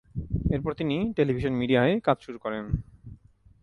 এরপর 0.49 0.71
তিনি 0.73 0.95
টেলিভিশন 1.15 1.53
মিডিয়ায় 1.53 1.93
কাজ 1.99 2.17
শুরু 2.21 2.37
করেন। 2.39 2.63